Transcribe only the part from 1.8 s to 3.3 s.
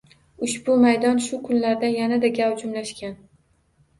yanada gavjumlashgan